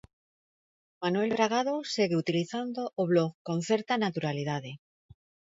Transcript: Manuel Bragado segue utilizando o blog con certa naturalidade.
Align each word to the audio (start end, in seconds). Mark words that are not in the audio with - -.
Manuel 1.03 1.33
Bragado 1.35 1.75
segue 1.93 2.19
utilizando 2.23 2.81
o 3.01 3.03
blog 3.11 3.29
con 3.47 3.57
certa 3.69 3.93
naturalidade. 4.05 4.71